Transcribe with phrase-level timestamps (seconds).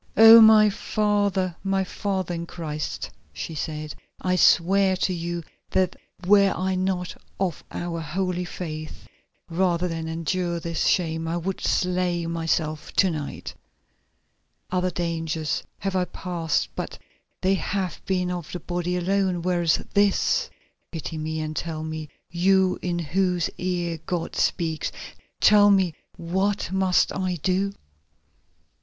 [0.17, 0.41] "Oh!
[0.41, 6.73] my father, my father in Christ," she said, "I swear to you that were I
[6.73, 9.05] not of our holy faith,
[9.47, 13.53] rather than endure this shame I would slay myself to night!
[14.71, 16.97] Other dangers have I passed, but
[17.41, 20.49] they have been of the body alone, whereas this——.
[20.91, 24.91] Pity me and tell me, you in whose ear God speaks,
[25.39, 27.71] tell me, what must I do?"